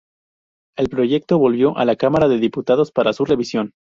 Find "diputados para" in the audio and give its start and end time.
2.39-3.13